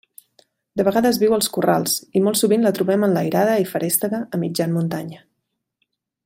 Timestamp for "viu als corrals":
1.23-1.93